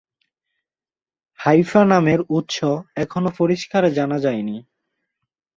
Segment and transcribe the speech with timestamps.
[1.39, 2.57] Haifa নামের উৎস
[2.95, 4.57] এখনো পরিষ্কার জানা যায়নি।